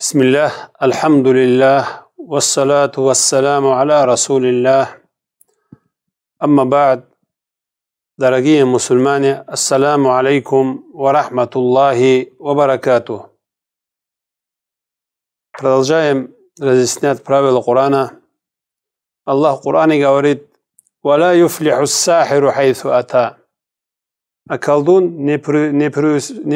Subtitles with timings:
[0.00, 0.52] بسم الله
[0.82, 1.80] الحمد لله
[2.18, 4.84] والصلاة والسلام على رسول الله
[6.44, 7.04] أما بعد
[8.18, 13.18] درجي مسلمان السلام عليكم ورحمة الله وبركاته
[15.56, 18.20] Продолжаем разъяснять правила Корана.
[19.24, 20.46] Аллах в Коране говорит
[21.02, 23.38] «Вала юфлиху сахиру хайсу ата».
[24.46, 25.38] А колдун не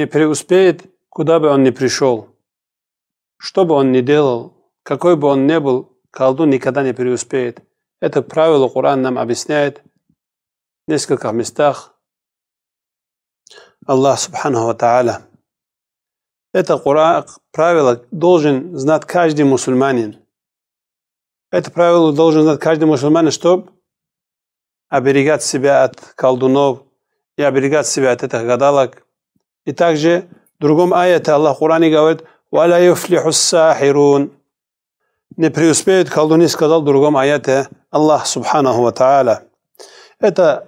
[0.04, 2.28] преуспеет, куда бы он ни пришел–
[3.42, 4.52] Что бы он ни делал,
[4.82, 7.62] какой бы он ни был, колдун никогда не преуспеет.
[7.98, 9.82] Это правило Коран нам объясняет
[10.86, 11.94] в нескольких местах.
[13.86, 15.22] Аллах Субхану Ва Та'аля.
[16.52, 20.22] Это правило должен знать каждый мусульманин.
[21.50, 23.72] Это правило должен знать каждый мусульманин, чтобы
[24.90, 26.82] оберегать себя от колдунов
[27.38, 29.06] и оберегать себя от этих гадалок.
[29.64, 30.28] И также
[30.58, 34.31] в другом аяте Аллах в Коране говорит, ولا يفلح الساحرون
[35.37, 39.43] не преуспеют колдуны, сказал в другом аяте Аллах Субханаху Ва Та'аля.
[40.19, 40.67] Это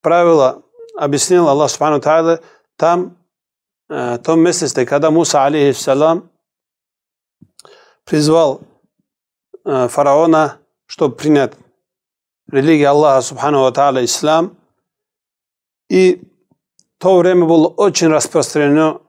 [0.00, 0.62] правило
[0.96, 2.42] объяснил Аллах Субхану Та'аля
[2.76, 3.16] там,
[3.88, 6.30] в том месте, когда Муса, алейхиссалам,
[8.04, 8.62] призвал
[9.64, 11.52] фараона, чтобы принять
[12.50, 14.56] религию Аллаха Субхану Ва Та'аля, ислам.
[15.90, 16.22] И
[16.98, 19.02] в то время было очень распространено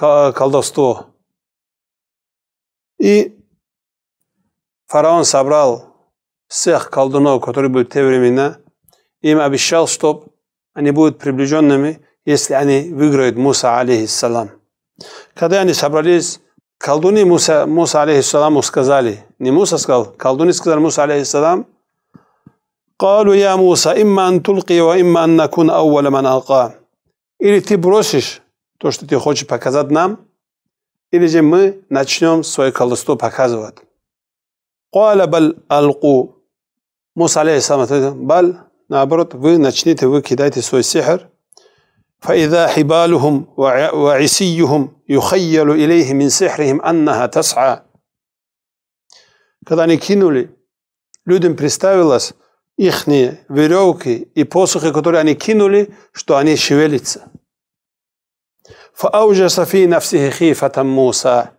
[0.00, 1.06] колдовство.
[2.98, 3.38] И
[4.86, 5.94] фараон собрал
[6.48, 8.58] всех колдунов, которые были в те времена,
[9.20, 10.24] им обещал, что
[10.74, 14.50] они будут приближенными, если они выиграют Муса, алейхиссалам.
[15.34, 16.40] Когда они собрались,
[16.78, 21.66] колдуны Муса, Муса алейхиссаламу сказали, не Муса сказал, колдуны сказали Муса, алейхиссалам,
[23.00, 26.74] قالوا يا موسى إما أن تلقي وإما أن نكون أول من ألقى.
[27.38, 28.42] Или ты бросишь
[28.79, 30.27] то, что ты хочешь показать нам,
[31.11, 33.77] или же мы начнем свое колдовство показывать.
[34.91, 36.27] قال بل ألقوا.
[37.15, 38.55] Муса алейхиссалам ответил, бал,
[38.89, 41.29] наоборот, вы начните, вы кидайте свой сихр.
[42.19, 47.81] فإذا حبالهم وعسيهم يخيل إليه من سحرهم أنها تسعى.
[49.65, 50.55] Когда они кинули,
[51.25, 52.33] людям представилось
[52.77, 57.31] их веревки и посохи, которые они кинули, что они шевелятся.
[58.99, 61.49] فأوجس في نفسه خيفة موسى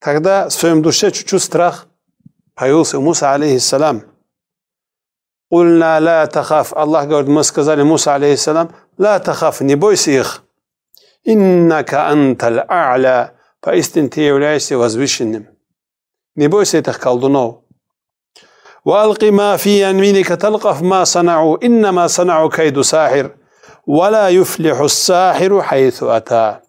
[0.00, 1.88] Тогда в своем душе чуть-чуть страх
[2.54, 4.04] появился у Муса, алейхиссалам.
[5.50, 6.72] Ульна ла тахаф.
[6.72, 10.44] Аллах говорит, мы сказали Муса, алейхиссалам, ла тахаф, не бойся их.
[11.24, 13.34] Иннака антал а'ля.
[13.60, 15.48] Поистине ты являешься возвышенным.
[16.36, 17.62] Не бойся этих колдунов.
[18.84, 23.30] وألق ما في يمينك تلقف ما صنعوا إنما صنعوا كيد ساحر
[23.86, 26.60] ولا يفلح الساحر حيث أتى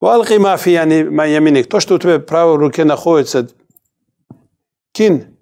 [0.00, 3.48] والقي ما في يعني ما يمينك то что у тебя в правой руке находится
[4.92, 5.36] кинь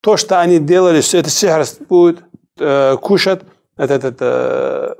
[0.00, 2.22] то что они делали все это сихр будет
[2.58, 3.42] э, кушать
[3.76, 4.96] это, это, это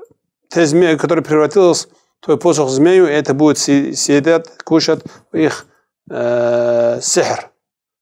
[0.49, 1.87] те змеи который превратился
[2.21, 5.03] твой посох в змею это будет съедать кушать
[5.33, 5.65] их
[6.09, 7.51] э, сихр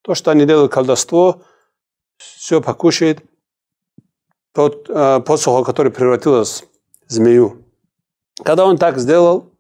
[0.02, 1.42] то что они делают колдовство
[2.18, 3.24] все покушает
[4.55, 6.65] тот э, посох, который превратился
[7.09, 7.65] в змею.
[8.45, 9.51] Когда он так сделал,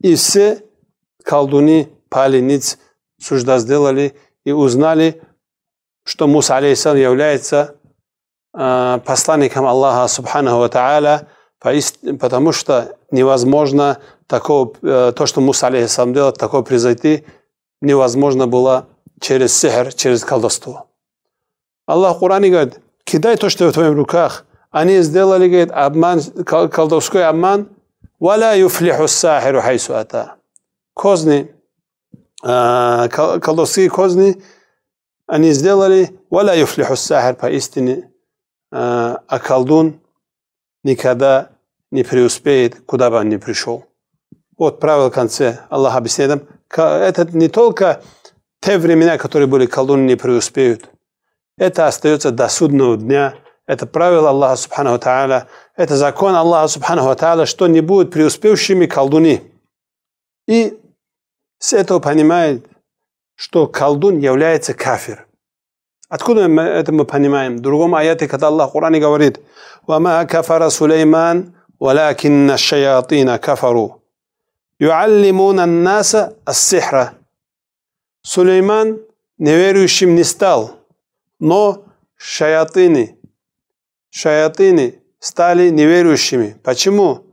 [0.00, 0.62] и все
[1.24, 2.78] колдуны, пали ниц,
[3.20, 5.22] сужда сделали и узнали,
[6.04, 7.76] что Муса, алейхиссалам, является
[8.54, 11.26] э, посланником Аллаха, субханаху ва та'аля,
[12.18, 17.24] потому что невозможно такого, э, то, что Муса, алейхиссалам, делал, такое произойти,
[17.82, 18.86] невозможно было
[19.20, 20.86] через сихр, через колдовство.
[21.86, 24.44] Аллах в Коране говорит, кидай то, что в твоих руках.
[24.70, 27.68] Они сделали, говорит, обман, колдовской обман.
[28.20, 30.34] Валя юфлиху сахиру хайсу ата.
[30.94, 31.54] Козни,
[32.42, 34.42] колдовские козни,
[35.26, 38.10] они сделали, валя юфлиху сахир поистине,
[38.70, 40.00] а колдун
[40.84, 41.50] никогда
[41.90, 43.86] не преуспеет, куда бы он ни пришел.
[44.58, 45.60] Вот правило в конце.
[45.70, 48.02] Аллах объясняет это не только
[48.60, 50.90] те времена, которые были колдуны, не преуспеют.
[51.60, 53.34] Это остается до судного дня.
[53.66, 55.46] Это правило Аллаха Субхану Тааля.
[55.76, 59.42] Это закон Аллаха Субхану Тааля, что не будут преуспевшими колдуни.
[60.48, 60.80] И
[61.58, 62.66] с этого понимает,
[63.34, 65.26] что колдун является кафир.
[66.08, 67.58] Откуда мы это мы понимаем?
[67.58, 69.38] В другом аяте, когда Аллах в Коране говорит,
[69.86, 74.02] «Вама кафара Сулейман, валякинна шаятина кафару».
[74.78, 77.12] «Юаллимуна наса ассихра».
[78.22, 78.98] Сулейман
[79.36, 80.76] неверующим не стал–
[81.40, 83.18] но шаятыны,
[84.10, 86.56] шаятыны стали неверующими.
[86.62, 87.26] Почему?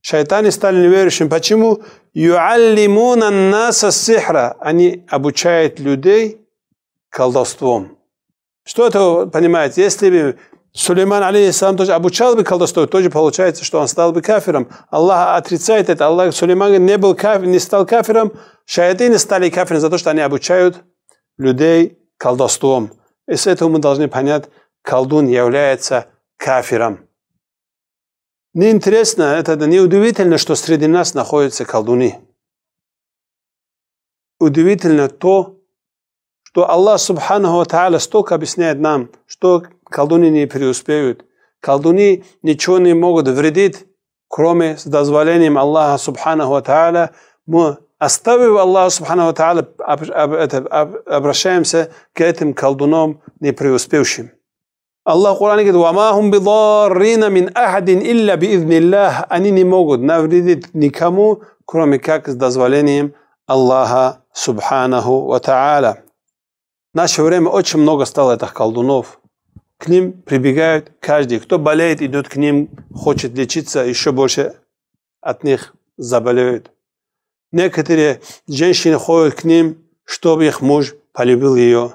[0.00, 1.28] Шайтаны стали неверующими.
[1.28, 1.82] Почему?
[2.14, 4.56] юаллимуна наса сихра.
[4.60, 6.40] Они обучают людей
[7.08, 7.98] колдовством.
[8.64, 9.82] Что это понимаете?
[9.82, 10.38] Если бы
[10.72, 14.68] Сулейман, алейхиссалам, тоже обучал бы колдовству, тоже получается, что он стал бы кафиром.
[14.90, 16.06] Аллах отрицает это.
[16.06, 18.32] Аллах Сулейман не, был кафир, не стал кафиром.
[18.64, 20.82] Шаятины стали кафиром за то, что они обучают
[21.36, 22.92] людей колдовством.
[23.32, 24.50] И с этого мы должны понять,
[24.82, 27.08] колдун является кафиром.
[28.52, 32.20] Неинтересно, это неудивительно, что среди нас находятся колдуны.
[34.38, 35.58] Удивительно то,
[36.42, 41.24] что Аллах Субханаху Тааля столько объясняет нам, что колдуны не преуспеют.
[41.60, 43.86] Колдуны ничего не могут вредить,
[44.28, 47.14] кроме с дозволением Аллаха Субханаху Тааля.
[47.46, 49.66] Мы, оставив Аллаха Субханаху Тааля,
[51.06, 54.32] обращаемся к этим колдунам не преуспевшим.
[55.04, 59.26] Аллах в Коране говорит, «Вама хум бидаррина мин ахадин илля биизниллах».
[59.28, 63.14] Они не могут навредить никому, кроме как с дозволением
[63.46, 65.98] Аллаха Субханаху Ва Та'аля.
[66.92, 69.20] В наше время очень много стало этих колдунов.
[69.78, 71.38] К ним прибегают каждый.
[71.38, 74.54] Кто болеет, идет к ним, хочет лечиться, еще больше
[75.20, 76.72] от них заболеют.
[77.52, 81.94] Некоторые женщины ходят к ним, чтобы их муж полюбил ее.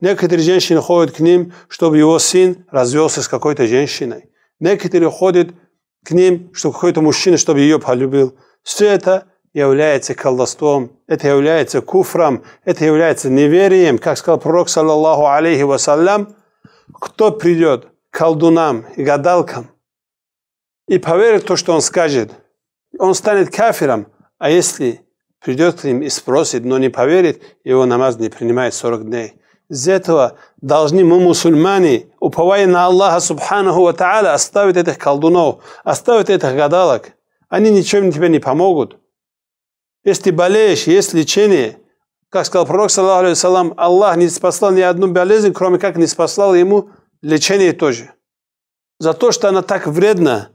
[0.00, 4.30] Некоторые женщины ходят к ним, чтобы его сын развелся с какой-то женщиной.
[4.58, 5.50] Некоторые ходят
[6.04, 8.36] к ним, чтобы какой-то мужчина, чтобы ее полюбил.
[8.62, 13.98] Все это является колдовством, это является куфром, это является неверием.
[13.98, 16.34] Как сказал пророк, саллаллаху алейхи вассалям,
[16.92, 19.70] кто придет к колдунам и гадалкам
[20.88, 22.32] и поверит в то, что он скажет,
[22.98, 24.08] он станет кафиром.
[24.42, 25.06] А если
[25.38, 29.34] придет к ним и спросит, но не поверит, его намаз не принимает 40 дней.
[29.68, 36.28] Из этого должны мы, мусульмане, уповая на Аллаха Субханаху Ва Та'аля, оставить этих колдунов, оставить
[36.28, 37.12] этих гадалок.
[37.48, 38.98] Они ничем тебе не помогут.
[40.02, 41.78] Если болеешь, есть лечение,
[42.28, 46.90] как сказал пророк, саллаху Аллах не спасал ни одну болезнь, кроме как не спасал ему
[47.20, 48.10] лечение тоже.
[48.98, 50.48] За то, что она так вредна,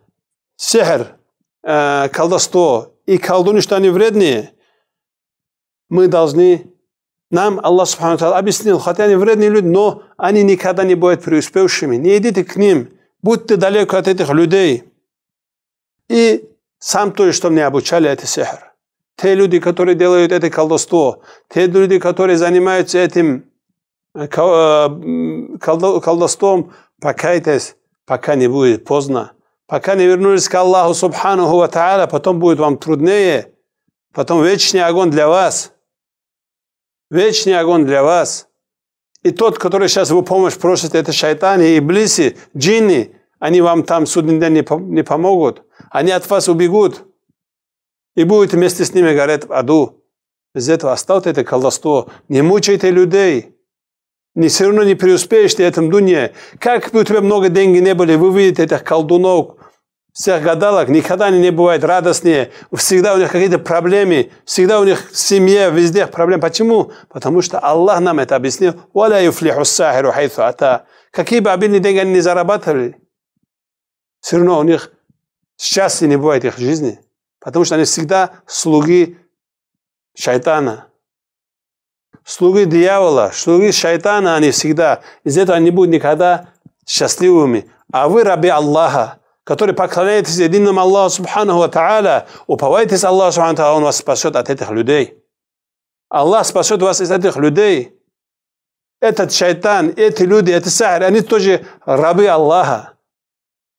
[0.58, 1.16] сехер,
[1.64, 4.52] э, колдовство и колдуны, что они вредные,
[5.90, 6.68] мы должны
[7.32, 11.96] нам Аллах Субхану объяснил, хотя они вредные люди, но они никогда не будут преуспевшими.
[11.96, 12.90] Не идите к ним,
[13.22, 14.84] будьте далеко от этих людей.
[16.10, 16.50] И
[16.80, 18.74] сам то, что мне обучали, это сихр.
[19.16, 23.46] Те люди, которые делают это колдовство, те люди, которые занимаются этим
[24.14, 27.76] э, э, колдовством, покайтесь,
[28.06, 29.34] пока не будет поздно.
[29.68, 33.54] Пока не вернулись к Аллаху Субханаху Ва Та'аля, потом будет вам труднее,
[34.14, 35.74] потом вечный огонь для вас–
[37.10, 38.48] вечный огонь для вас.
[39.24, 44.06] И тот, который сейчас вы помощь просит, это шайтаны, и близи, джинни, они вам там
[44.06, 45.64] судный день не помогут.
[45.90, 47.04] Они от вас убегут.
[48.16, 50.04] И будете вместе с ними гореть в аду.
[50.56, 52.10] Из этого оставьте это колдовство.
[52.30, 53.57] Не мучайте людей
[54.38, 56.32] не, все равно не преуспеешь ты в этом дуне.
[56.60, 59.56] Как бы у тебя много денег не были, вы видите этих колдунов,
[60.14, 62.52] всех гадалок, никогда они не бывают радостнее.
[62.72, 66.42] Всегда у них какие-то проблемы, всегда у них в семье, везде проблемы.
[66.42, 66.92] Почему?
[67.10, 68.76] Потому что Аллах нам это объяснил.
[68.94, 69.28] «Валя
[70.38, 70.86] ата».
[71.12, 72.96] Какие бы обильные деньги они не зарабатывали,
[74.20, 74.92] все равно у них
[75.58, 77.00] счастья не бывает их жизни.
[77.40, 79.18] Потому что они всегда слуги
[80.16, 80.87] шайтана.
[82.28, 85.00] Слуги дьявола, слуги шайтана они всегда.
[85.24, 86.50] Из этого не будут никогда
[86.86, 87.72] счастливыми.
[87.92, 93.76] А вы раби Аллаха который поклоняетесь единому Аллаху Субханаху Ва Та'аля, уповайтесь Аллаху Субханаху Та'аля,
[93.78, 95.24] Он вас спасет от этих людей.
[96.10, 97.98] Аллах спасет вас из этих людей.
[99.00, 102.96] Этот шайтан, эти люди, эти сахар, они тоже рабы Аллаха.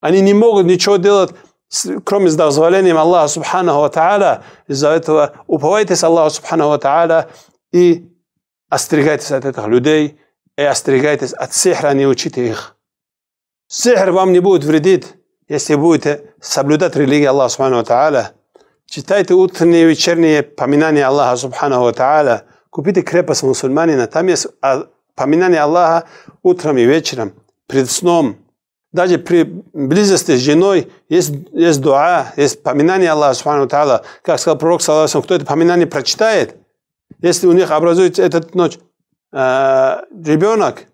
[0.00, 1.33] Они не могут ничего делать,
[2.02, 4.43] кроме с дозволением Аллаха Субханаху Ва Та'аля.
[4.69, 7.28] Из-за этого уповайтесь Аллаху Субханаху Ва Та'аля
[7.73, 8.09] и
[8.69, 10.21] остерегайтесь от этих людей,
[10.57, 12.77] и остерегайтесь от сихра, не учите их.
[13.69, 15.15] Сихр вам не будет вредить
[15.49, 18.33] если будете соблюдать религию Аллаха Субхану Тааля,
[18.87, 24.47] читайте утренние и вечерние поминания Аллаха Субхану Тааля, купите крепость мусульманина, там есть
[25.15, 26.07] поминание Аллаха
[26.43, 27.33] утром и вечером,
[27.67, 28.37] перед сном.
[28.93, 34.03] Даже при близости с женой есть, есть дуа, есть поминание Аллаха Субхану Тааля.
[34.23, 36.57] Как сказал пророк, кто это поминание прочитает,
[37.21, 38.79] если у них образуется этот ночь
[39.33, 40.87] э, ребенок,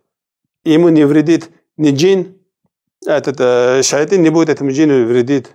[0.64, 2.38] ему не вредит ни джин,
[3.06, 5.48] этот э, шайтан не будет этому джину вредить.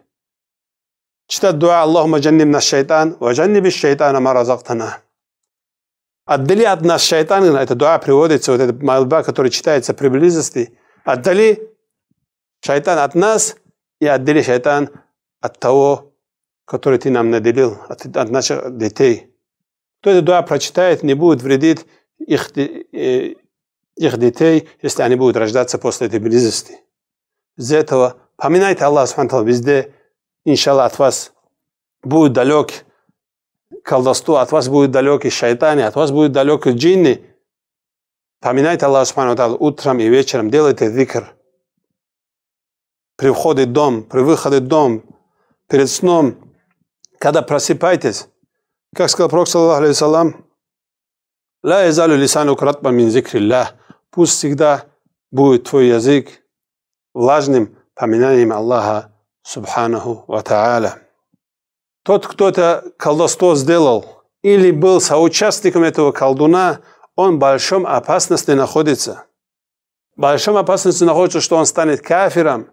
[1.28, 5.00] Читать дуа Аллахума джаннибна шайтан, ва джанниби шайтана ма.
[6.26, 10.78] Отдали от нас шайтан, это дуа приводится, вот эта молитва, которая читается при близости.
[11.04, 11.76] Отдали
[12.64, 13.56] шайтан от нас
[14.00, 14.90] и отдали шайтан
[15.42, 16.14] от того,
[16.66, 19.29] который ты нам наделил от, от наших детей.
[20.02, 21.86] Кто эту дуа прочитает, не будет вредить
[22.20, 23.36] их, э,
[23.96, 26.80] их детей, если они будут рождаться после этой близости.
[27.58, 29.94] Из-за этого поминайте Аллах Субхану везде,
[30.46, 31.34] иншаллах, от вас
[32.02, 32.86] будет далек
[33.84, 37.22] колдовство, от вас будет далеки шайтаны, от вас будет далеки джинны.
[38.40, 41.36] Поминайте Аллах Субхану утром и вечером, делайте зикр.
[43.18, 45.04] При входе в дом, при выходе в дом,
[45.68, 46.38] перед сном,
[47.20, 48.30] когда просыпаетесь,
[48.96, 50.36] как сказал Пророк, саллаху алейхи
[51.62, 53.74] «Ла язалю лисану кратма мин зикриллах»
[54.12, 54.86] Пусть всегда
[55.32, 56.42] будет твой язык
[57.14, 61.00] влажным поминанием Аллаха Субханаху Ва Та'аля.
[62.04, 66.80] Тот, кто это колдовство сделал или был соучастником этого колдуна,
[67.16, 69.26] он в большом опасности находится.
[70.16, 72.72] В большом опасности находится, что он станет кафиром.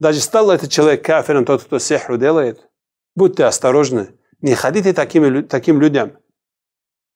[0.00, 2.68] Даже стал этот человек кафиром, тот, кто сихру делает.
[3.14, 4.18] Будьте осторожны.
[4.42, 6.18] Не ходите такими, таким людям.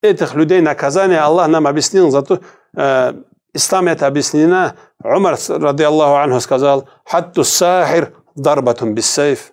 [0.01, 2.11] Этих людей наказание Аллах нам объяснил.
[2.11, 2.41] Зато
[2.77, 4.77] э, ислам это объяснено.
[5.03, 9.53] Умар, ради Аллаху анху, сказал, «Хатту сахир дарбатун биссейф».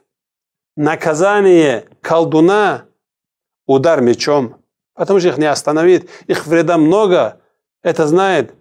[0.75, 2.85] Наказание колдуна–
[3.65, 4.61] удар мечом.
[4.93, 6.09] Потому что их не остановит.
[6.27, 7.41] Их вреда много.
[7.81, 8.55] Это знает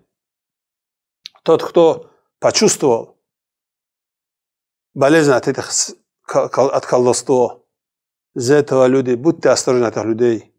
[1.43, 3.19] тот, кто почувствовал
[4.95, 5.71] болезнь от этих
[6.27, 7.62] от колдовства.
[8.35, 10.55] Из-за этого люди, будьте осторожны от этих людей.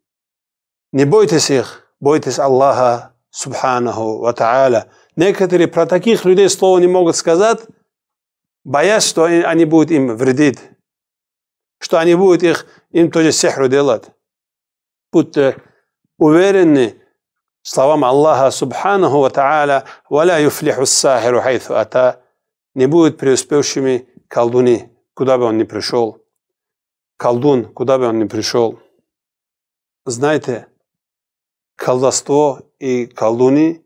[0.92, 4.90] Не бойтесь их, бойтесь Аллаха, Субханаху Ва Та'аля.
[5.16, 7.62] Некоторые про таких людей слова не могут сказать,
[8.64, 10.60] боясь, что они будут им вредить,
[11.80, 14.06] что они будут их, им тоже сихру делать.
[15.12, 15.58] Будьте
[16.20, 17.02] уверены
[17.64, 22.22] словам Аллаха Субханаху Ва Та'аля, «Валя юфлиху сахиру хайфу ата»
[22.76, 26.23] не будет преуспевшими колдуни, куда бы он ни пришел
[27.18, 28.80] колдун, куда бы он ни пришел.
[30.06, 30.68] Знаете,
[31.76, 33.84] колдовство и колдуни,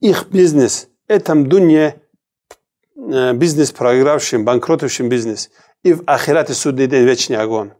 [0.00, 2.02] их бизнес, этом дунье
[2.96, 5.50] э, бизнес проигравшим, банкротившим бизнес.
[5.82, 7.72] И в ахирате судный день вечный огонь.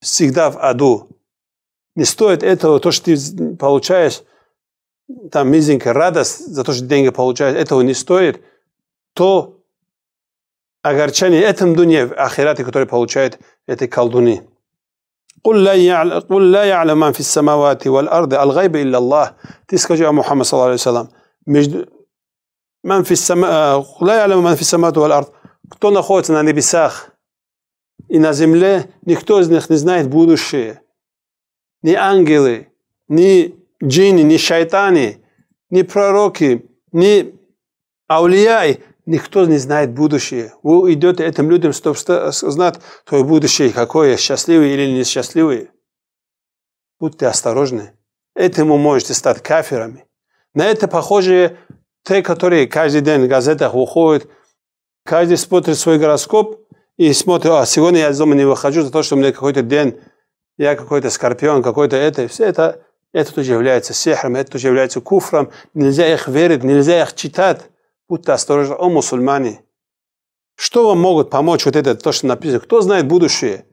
[0.00, 1.08] Всегда в аду.
[1.94, 4.22] Не стоит этого, то, что ты получаешь,
[5.30, 8.42] там мизинка радость за то, что деньги получаешь, этого не стоит.
[9.14, 9.63] То
[10.83, 14.43] огорчение этом дуне, ахирате, который получает этой колдуни.
[15.43, 19.33] قل لا يعلم قل لا يعلم من في السماوات والأرض الغيب إلا الله
[19.67, 21.07] ты скажи о Мухаммад صلى الله عليه وسلم
[21.47, 21.87] между
[22.83, 25.27] من في السماء لا يعلم من في السماوات والأرض
[25.69, 27.11] кто находится на небесах
[28.09, 30.81] и на земле никто из них не знает будущее
[31.83, 32.67] ни ангелы
[33.07, 35.23] ни джинни ни шайтаны
[35.69, 37.33] ни пророки ни
[38.07, 40.54] аулияй Никто не знает будущее.
[40.62, 45.68] Вы идете этим людям, чтобы знать твое будущее, какое, счастливое или несчастливое.
[46.98, 47.92] Будьте осторожны.
[48.34, 50.06] Этому можете стать кафирами.
[50.54, 51.58] На это похожие
[52.02, 54.28] те, которые каждый день в газетах выходят,
[55.04, 56.60] каждый смотрит свой гороскоп
[56.96, 59.62] и смотрит, а сегодня я из дома не выхожу за то, что у меня какой-то
[59.62, 60.00] день,
[60.56, 62.26] я какой-то скорпион, какой-то это.
[62.28, 62.82] Все это,
[63.12, 65.50] это тоже является сехром, это тоже является куфром.
[65.74, 67.62] Нельзя их верить, нельзя их читать.
[68.08, 69.64] Будьте осторожны, о мусульмане.
[70.56, 72.60] Что вам могут помочь вот это, то, что написано?
[72.60, 73.66] Кто знает будущее?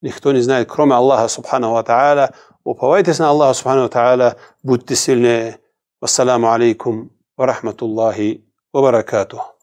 [0.00, 2.34] Никто не знает, кроме Аллаха Субхану Ва Та'аля.
[2.62, 4.36] Уповайтесь на Аллаха Субхану Ва Та'аля.
[4.62, 5.60] Будьте сильнее.
[6.00, 9.56] Вассаламу алейкум ва рахматуллахи ва баракатух.